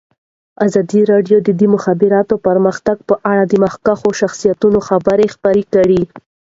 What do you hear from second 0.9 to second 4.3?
راډیو د د مخابراتو پرمختګ په اړه د مخکښو